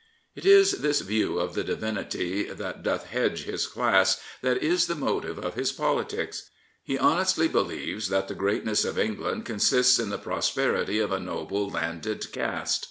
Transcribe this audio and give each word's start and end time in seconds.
It 0.33 0.47
is 0.47 0.79
this 0.79 1.01
view 1.01 1.37
of 1.37 1.53
the 1.53 1.63
divinity 1.63 2.41
that 2.51 2.81
doth 2.81 3.05
hedge 3.05 3.43
his 3.43 3.67
class 3.67 4.19
that 4.41 4.57
is 4.57 4.87
the 4.87 4.95
motive 4.95 5.37
of 5.37 5.53
his 5.53 5.71
politics. 5.71 6.49
He 6.81 6.97
honestly 6.97 7.47
believes 7.47 8.09
that 8.09 8.27
the 8.27 8.33
greatness 8.33 8.83
of 8.83 8.97
England 8.97 9.45
consists 9.45 9.99
in 9.99 10.09
the 10.09 10.17
prosperity 10.17 10.97
of 10.97 11.11
a 11.11 11.19
noble, 11.19 11.69
landed 11.69 12.31
caste. 12.31 12.79